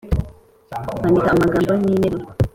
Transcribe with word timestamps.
-kwandika 0.69 1.29
amagambo 1.31 1.73
n’interuro 1.83 2.17